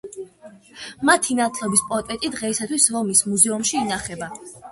მათი 1.09 1.35
ნათლობის 1.39 1.83
პორტრეტი 1.91 2.33
დღეისათვის 2.37 2.89
რომის 2.97 3.23
მუზეუმში 3.35 3.79
ინახება. 3.85 4.31